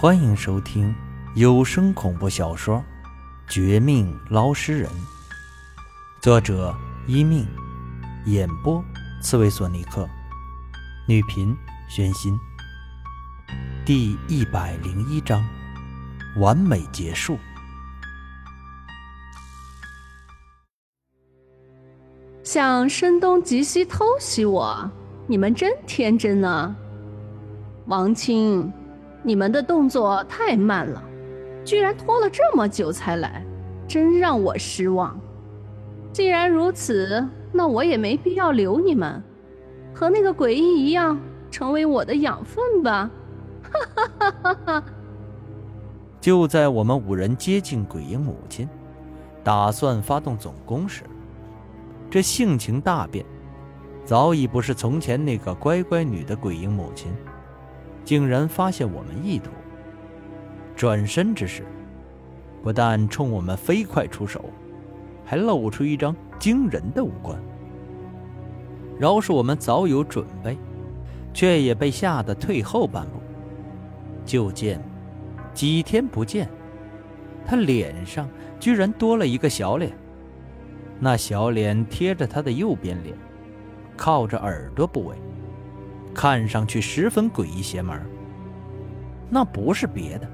[0.00, 0.94] 欢迎收听
[1.34, 2.76] 有声恐怖小说
[3.52, 4.88] 《绝命捞尸人》，
[6.22, 6.72] 作者
[7.08, 7.44] 一命，
[8.24, 8.80] 演播
[9.20, 10.08] 刺猬索尼克，
[11.08, 11.52] 女频
[11.88, 12.38] 宣心。
[13.84, 15.44] 第一百零一章，
[16.36, 17.36] 完美结束。
[22.44, 24.88] 想声东击西偷袭我，
[25.26, 26.72] 你们真天真啊！
[27.86, 28.72] 王青，
[29.28, 31.02] 你们的动作太慢了，
[31.62, 33.44] 居然拖了这么久才来，
[33.86, 35.20] 真让我失望。
[36.14, 39.22] 既然如此，那我也没必要留你们，
[39.94, 41.20] 和那个鬼婴一样，
[41.50, 43.10] 成为我的养分吧！
[43.62, 44.84] 哈哈哈哈哈！
[46.22, 48.66] 就在我们五人接近鬼婴母亲，
[49.44, 51.02] 打算发动总攻时，
[52.08, 53.26] 这性情大变，
[54.06, 57.12] 早已不是从前那个乖乖女的鬼婴母亲，
[58.08, 59.50] 竟然发现我们意图。
[60.74, 61.62] 转身之时，
[62.62, 64.46] 不但冲我们飞快出手，
[65.26, 67.38] 还露出一张惊人的五官。
[68.98, 70.56] 饶是我们早有准备，
[71.34, 73.20] 却也被吓得退后半步。
[74.24, 74.82] 就见，
[75.52, 76.48] 几天不见，
[77.44, 78.26] 他脸上
[78.58, 79.92] 居然多了一个小脸。
[80.98, 83.14] 那小脸贴着他的右边脸，
[83.98, 85.14] 靠着耳朵部位，
[86.18, 88.04] 看上去十分诡异邪门。
[89.30, 90.28] 那不是别的，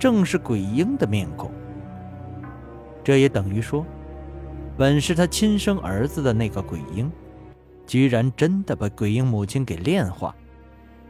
[0.00, 1.52] 正是鬼婴的面孔。
[3.04, 3.84] 这也等于说，
[4.74, 7.12] 本是他亲生儿子的那个鬼婴，
[7.86, 10.34] 居然真的把鬼婴母亲给炼化，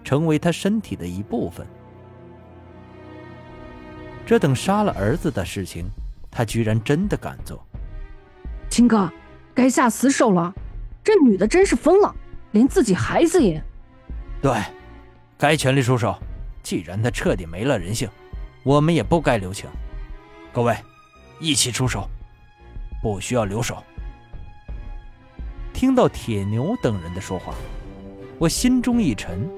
[0.02, 1.64] 成为他身体的一部分。
[4.26, 5.86] 这等杀了儿子的事情，
[6.28, 7.64] 他居然真的敢做。
[8.68, 9.08] 青哥，
[9.54, 10.52] 该下死手了！
[11.04, 12.12] 这女的真是疯了，
[12.50, 13.62] 连自己孩子也……
[14.42, 14.52] 对，
[15.38, 16.14] 该全力出手。
[16.64, 18.08] 既然他彻底没了人性，
[18.64, 19.70] 我们也不该留情。
[20.52, 20.76] 各位，
[21.40, 22.08] 一起出手，
[23.00, 23.82] 不需要留手。
[25.72, 27.54] 听到铁牛等人的说话，
[28.38, 29.48] 我心中一沉，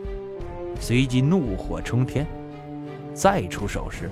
[0.78, 2.26] 随即怒火冲天。
[3.14, 4.10] 再出手时，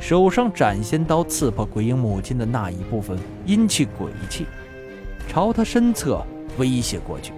[0.00, 4.46] 手上斩仙刀刺破鬼婴母亲的那一部分阴气鬼气，
[5.28, 6.24] 朝他身侧
[6.56, 7.34] 威胁过去。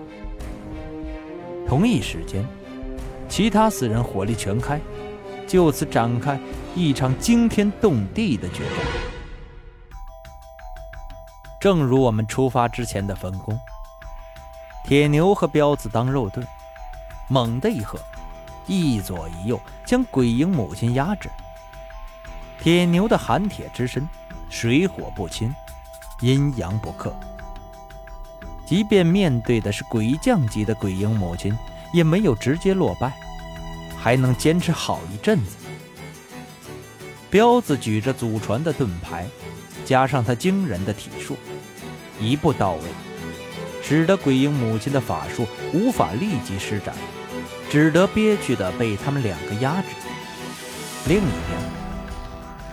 [1.69, 2.47] 同一时间，
[3.28, 4.81] 其他四人火力全开，
[5.49, 6.38] 就此展开
[6.75, 8.87] 一场惊天动地的决战。
[11.60, 13.59] 正如我们出发之前的分工，
[14.84, 16.47] 铁牛和彪子当肉盾，
[17.28, 17.98] 猛地一喝，
[18.66, 21.28] 一左一右将鬼婴母亲压制。
[22.60, 24.09] 铁牛的寒铁之身，
[24.48, 25.53] 水火不侵，
[26.21, 27.12] 阴阳不克。
[28.66, 31.56] 即便面对的是鬼将级的鬼婴母亲，
[31.93, 33.12] 也没有直接落败，
[33.97, 35.56] 还能坚持好一阵子。
[37.31, 39.27] 彪子举着祖传的盾牌，
[39.84, 41.37] 加上他惊人的体术，
[42.21, 42.82] 一步到位，
[43.82, 46.94] 使得鬼婴母亲的法术无法立即施展，
[47.71, 49.88] 只得憋屈的被他们两个压制。
[51.06, 51.77] 另一边。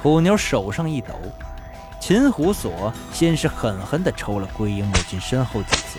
[0.02, 1.14] 虎妞手上一抖，
[2.06, 5.98] 秦虎锁先是狠狠地抽了归英母亲身后几次，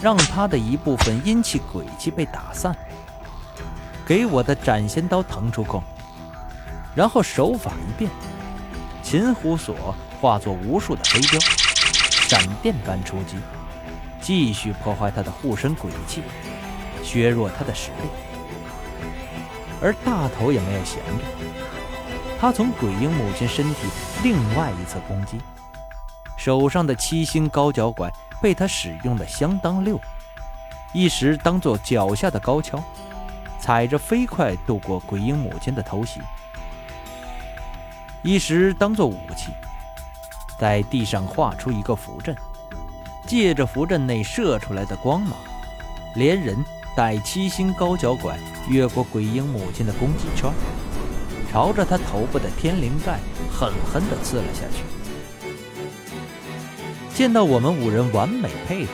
[0.00, 2.74] 让他的一部分阴气鬼气被打散。
[4.06, 5.82] 给我的斩仙刀腾出空，
[6.94, 8.10] 然后手法一变，
[9.02, 11.38] 秦虎锁化作无数的飞镖，
[12.10, 13.36] 闪电般出击，
[14.18, 16.22] 继续破坏他的护身鬼气，
[17.04, 18.08] 削弱他的实力。
[19.82, 21.65] 而大头也没有闲着。
[22.38, 23.86] 他从鬼婴母亲身体
[24.22, 25.38] 另外一侧攻击，
[26.36, 29.98] 手上的七星高脚拐被他使用的相当溜，
[30.92, 32.82] 一时当做脚下的高跷，
[33.58, 36.20] 踩着飞快度过鬼婴母亲的头袭；
[38.22, 39.52] 一时当做武器，
[40.58, 42.36] 在地上画出一个符阵，
[43.26, 45.32] 借着符阵内射出来的光芒，
[46.14, 46.62] 连人
[46.94, 50.52] 带七星高脚拐越过鬼婴母亲的攻击圈。
[51.52, 53.18] 朝着他头部的天灵盖
[53.50, 54.84] 狠狠地刺了下去。
[57.14, 58.92] 见到我们五人完美配合，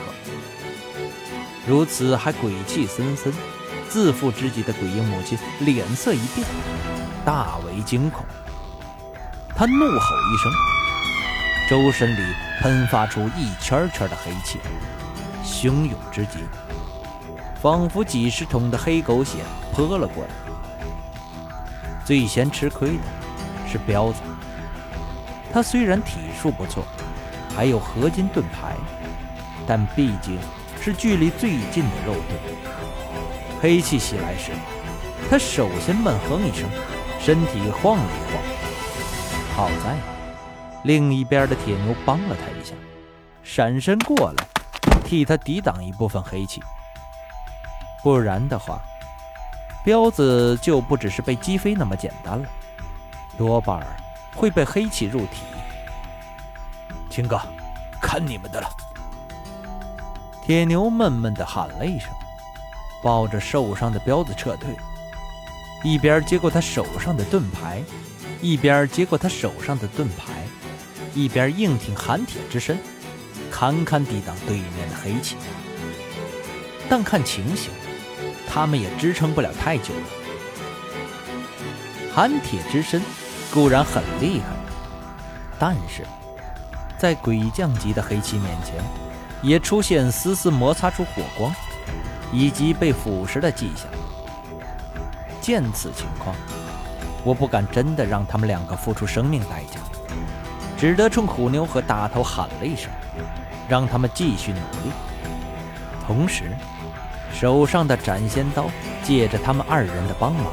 [1.67, 3.33] 如此还鬼气森森、
[3.89, 6.47] 自负之极的鬼婴母亲脸色一变，
[7.25, 8.23] 大为惊恐。
[9.55, 10.51] 他怒吼一声，
[11.69, 14.59] 周身里喷发出一圈圈的黑气，
[15.43, 16.39] 汹涌之极，
[17.61, 19.39] 仿佛几十桶的黑狗血
[19.73, 20.29] 泼了过来。
[22.05, 23.03] 最先吃亏的
[23.71, 24.21] 是彪子，
[25.51, 26.83] 他虽然体术不错，
[27.55, 28.75] 还有合金盾牌，
[29.65, 30.37] 但毕竟
[30.81, 32.39] 是距离最近的肉盾。
[33.61, 34.51] 黑气袭来时，
[35.29, 36.69] 他首先闷哼一声，
[37.19, 38.43] 身体晃了一晃。
[39.55, 39.95] 好在
[40.83, 42.75] 另一边的铁牛帮了他一下，
[43.43, 44.45] 闪身过来，
[45.05, 46.61] 替他抵挡一部分黑气。
[48.03, 48.81] 不然的话，
[49.83, 52.47] 彪子就不只是被击飞那么简单了，
[53.37, 53.87] 多半儿
[54.33, 55.43] 会被黑气入体。
[57.09, 57.39] 秦哥，
[58.01, 58.67] 看你们的了！
[60.45, 62.09] 铁牛闷闷地喊了一声，
[63.01, 64.73] 抱着受伤的彪子撤退，
[65.83, 67.83] 一边接过他手上的盾牌，
[68.41, 70.43] 一边接过他手上的盾牌，
[71.13, 72.77] 一边硬挺寒铁之身，
[73.51, 75.35] 堪堪抵挡对面的黑气。
[76.89, 77.71] 但看情形，
[78.53, 80.01] 他们也支撑不了太久了。
[82.13, 83.01] 寒铁之身
[83.51, 84.45] 固然很厉害，
[85.57, 86.05] 但是
[86.99, 88.75] 在鬼将级的黑气面前，
[89.41, 91.51] 也出现丝丝摩擦出火光，
[92.31, 93.87] 以及被腐蚀的迹象。
[95.41, 96.35] 见此情况，
[97.23, 99.79] 我不敢真的让他们两个付出生命代价，
[100.77, 102.91] 只得冲虎妞和大头喊了一声，
[103.67, 104.91] 让他们继续努力，
[106.05, 106.51] 同时。
[107.43, 108.71] 手上的斩仙刀
[109.03, 110.45] 借着他们二人的帮忙，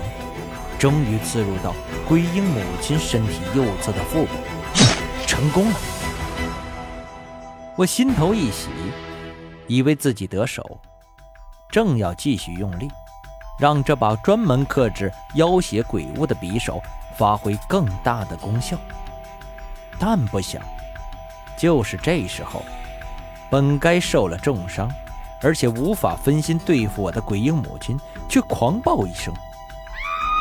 [0.76, 1.72] 终于刺入到
[2.08, 4.32] 归英母亲身体右侧的腹部，
[5.24, 5.76] 成功了。
[7.76, 8.70] 我心头一喜，
[9.68, 10.80] 以为自己得手，
[11.70, 12.88] 正要继续用力，
[13.56, 16.82] 让这把专门克制妖邪鬼物的匕首
[17.16, 18.76] 发挥更大的功效。
[19.96, 20.60] 但不想，
[21.56, 22.64] 就是这时候，
[23.48, 24.90] 本该受了重伤。
[25.42, 27.98] 而且无法分心对付我的鬼婴母亲，
[28.28, 29.32] 却狂暴一声，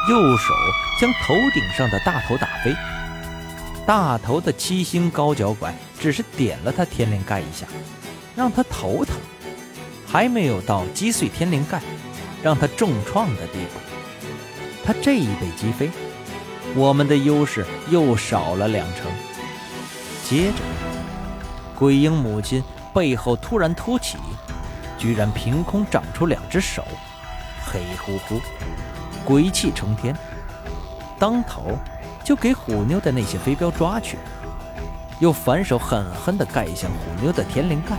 [0.10, 0.54] 右手
[1.00, 2.76] 将头顶上的大头打飞。
[3.86, 7.66] 大头的七星高脚拐只是点了他天灵盖一下，
[8.36, 9.16] 让他头疼，
[10.06, 11.82] 还没有到击碎天灵盖，
[12.44, 13.80] 让他重创的地步。
[14.86, 15.90] 他这一被击飞，
[16.76, 19.06] 我们的优势又少了两成。
[20.24, 20.58] 接着，
[21.76, 22.64] 鬼婴母亲
[22.94, 24.18] 背后突然凸起。
[25.00, 26.84] 居然凭空长出两只手，
[27.66, 28.42] 黑乎乎，
[29.24, 30.14] 鬼气冲天，
[31.18, 31.78] 当头
[32.22, 34.20] 就给虎妞的那些飞镖抓去，
[35.20, 37.96] 又反手狠狠地盖向虎妞的天灵盖。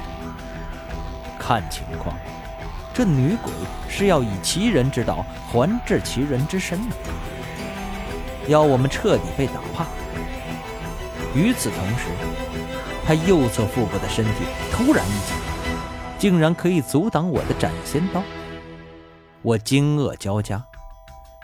[1.39, 2.15] 看情况，
[2.93, 3.51] 这女鬼
[3.89, 6.95] 是要以其人之道还治其人之身呢，
[8.47, 9.87] 要我们彻底被打怕。
[11.35, 12.05] 与此同时，
[13.07, 15.50] 她右侧腹部的身体突然一紧。
[16.21, 18.23] 竟然可以阻挡我的斩仙刀！
[19.41, 20.63] 我惊愕交加，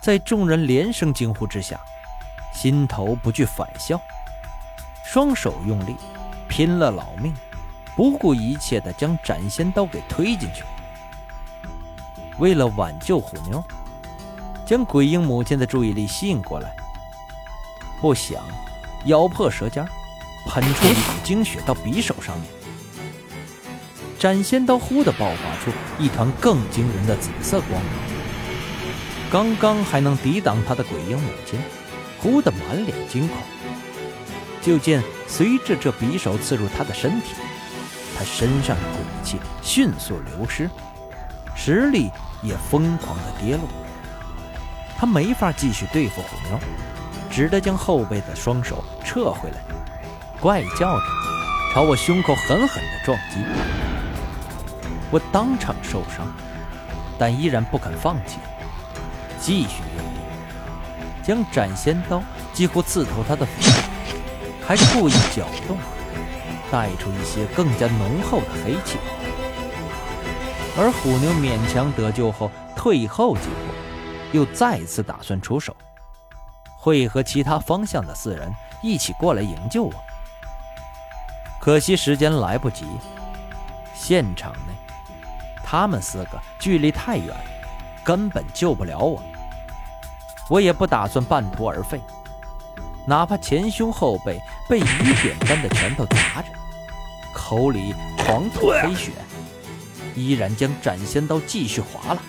[0.02, 1.80] 在众人连声惊呼之下，
[2.52, 3.98] 心头不惧反笑，
[5.02, 5.96] 双手用力，
[6.46, 7.32] 拼了老命，
[7.96, 10.62] 不顾一切的将斩仙刀给推进去。
[12.38, 13.64] 为了挽救虎妞，
[14.66, 16.76] 将鬼婴母亲的注意力吸引过来，
[17.98, 18.44] 不想
[19.06, 19.82] 咬破舌尖，
[20.46, 22.65] 喷出一股精血到匕首上面。
[24.18, 27.92] 斩仙刀忽地爆发出一团更惊人的紫色光芒，
[29.30, 31.60] 刚刚还能抵挡他的鬼婴母亲，
[32.18, 33.36] 忽地满脸惊恐。
[34.62, 37.34] 就见随着这匕首刺入他的身体，
[38.18, 40.68] 他身上的鬼气迅速流失，
[41.54, 42.10] 实力
[42.42, 43.68] 也疯狂的跌落。
[44.98, 46.58] 他没法继续对付虎妞，
[47.30, 49.58] 只得将后背的双手撤回来，
[50.40, 51.04] 怪叫着
[51.74, 53.36] 朝我胸口狠狠地撞击。
[55.16, 56.30] 我当场受伤，
[57.18, 58.36] 但依然不肯放弃，
[59.40, 60.18] 继续用力，
[61.24, 63.88] 将斩仙刀几乎刺透他的腹部，
[64.66, 65.78] 还故意搅动，
[66.70, 68.98] 带出一些更加浓厚的黑气。
[70.76, 75.74] 而虎妞勉强得救后退后几步，又再次打算出手，
[76.78, 79.94] 会和其他方向的四人一起过来营救我。
[81.58, 82.84] 可惜时间来不及，
[83.94, 84.52] 现场。
[85.68, 87.34] 他们四个距离太远，
[88.04, 89.20] 根本救不了我。
[90.48, 92.00] 我也不打算半途而废，
[93.04, 96.48] 哪怕前胸后背被雨点般的拳头砸着，
[97.34, 99.10] 口里狂吐黑血，
[100.14, 102.20] 依然将斩仙刀继续划拉，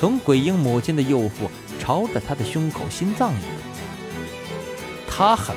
[0.00, 3.74] 从鬼婴母亲的右腹朝着他的胸口、心脏移动。
[5.06, 5.54] 他狠，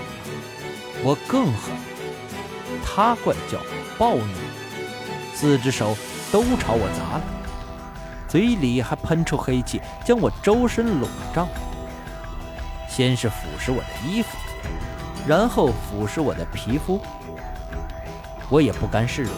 [1.01, 1.73] 我更狠。
[2.85, 3.57] 他怪叫
[3.97, 4.33] 暴怒，
[5.33, 5.95] 四只手。
[6.31, 7.21] 都朝我砸来，
[8.27, 11.47] 嘴里还喷出黑气，将我周身笼罩。
[12.89, 14.37] 先是腐蚀我的衣服，
[15.27, 16.99] 然后腐蚀我的皮肤。
[18.49, 19.33] 我也不甘示弱，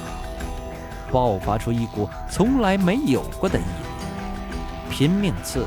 [1.11, 5.65] 爆发出一股从来没有过的毅力，拼命刺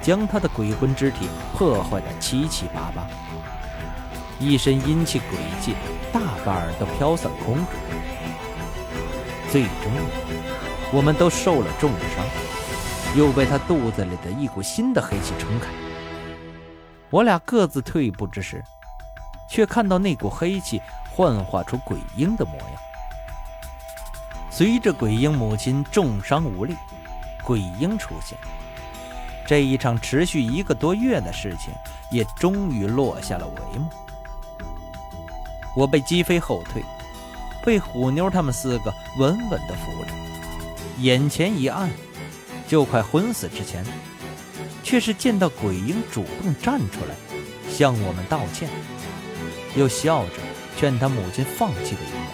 [0.00, 3.06] 将他的鬼魂之体破坏得七七八八，
[4.38, 5.74] 一身阴气诡计
[6.12, 7.66] 大半都飘散空中。
[9.50, 9.90] 最终，
[10.92, 12.24] 我们都受了重伤，
[13.16, 15.66] 又被他肚子里的一股新的黑气冲开。
[17.10, 18.62] 我俩各自退步之时，
[19.50, 20.80] 却看到那股黑气
[21.10, 22.68] 幻化出鬼婴的模样。
[24.52, 26.76] 随着鬼婴母亲重伤无力，
[27.42, 28.38] 鬼婴出现，
[29.44, 31.74] 这一场持续一个多月的事情
[32.12, 33.90] 也终于落下了帷幕。
[35.74, 36.84] 我被击飞后退，
[37.64, 40.10] 被虎妞他们四个稳稳地扶着，
[40.98, 41.90] 眼前一暗，
[42.66, 43.84] 就快昏死之前。
[44.82, 47.14] 却是见到鬼婴主动站出来，
[47.70, 48.68] 向我们道歉，
[49.76, 50.32] 又笑着
[50.76, 52.24] 劝他母亲放弃的一幕。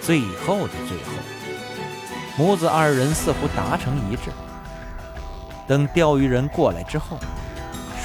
[0.00, 1.12] 最后的最后，
[2.36, 4.30] 母子二人似乎达成一致。
[5.66, 7.18] 等钓鱼人过来之后，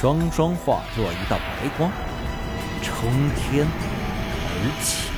[0.01, 1.91] 双双化作一道白光，
[2.81, 3.67] 冲天
[4.49, 5.12] 而起。